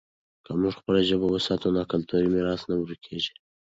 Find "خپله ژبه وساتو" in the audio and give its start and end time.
0.79-1.67